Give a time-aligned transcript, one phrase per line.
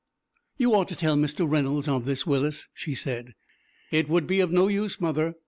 [0.57, 1.47] "You ought to tell Mr.
[1.47, 3.35] Reynolds of this, Willis," she said.
[3.91, 5.35] "It would be of no use, mother.